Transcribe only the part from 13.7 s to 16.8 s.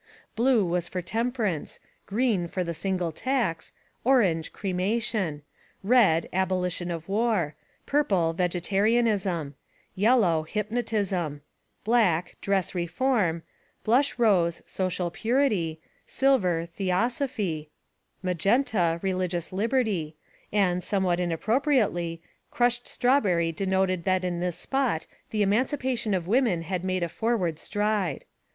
blush rose, Social Purity; silver,